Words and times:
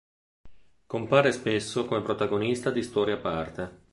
Compare 0.87 1.31
spesso 1.31 1.85
come 1.85 2.01
protagonista 2.01 2.71
di 2.71 2.81
storie 2.81 3.13
a 3.13 3.17
parte. 3.17 3.79